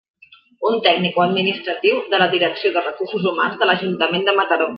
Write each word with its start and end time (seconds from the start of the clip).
Un 0.69 0.77
tècnic 0.87 1.19
o 1.19 1.23
administratiu 1.25 1.99
de 2.15 2.21
la 2.23 2.29
Direcció 2.33 2.73
de 2.79 2.85
Recursos 2.87 3.29
Humans 3.33 3.61
de 3.63 3.71
l'Ajuntament 3.71 4.29
de 4.31 4.37
Mataró. 4.43 4.69